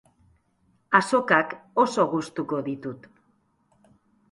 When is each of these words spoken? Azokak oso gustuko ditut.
Azokak 0.99 1.53
oso 1.85 2.07
gustuko 2.15 2.65
ditut. 2.71 3.09